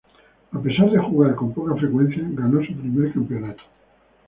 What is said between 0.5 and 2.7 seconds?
A pesar de jugar con poca frecuencia, ganó